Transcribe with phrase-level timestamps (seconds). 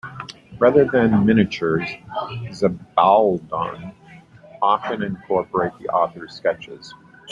[0.57, 1.87] Rather than miniatures,
[2.51, 3.93] zibaldone
[4.59, 6.95] often incorporate the author's sketches.